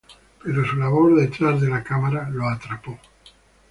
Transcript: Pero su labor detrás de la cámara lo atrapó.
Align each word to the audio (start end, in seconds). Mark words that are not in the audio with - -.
Pero 0.43 0.65
su 0.65 0.77
labor 0.77 1.13
detrás 1.13 1.61
de 1.61 1.69
la 1.69 1.83
cámara 1.83 2.27
lo 2.31 2.49
atrapó. 2.49 2.97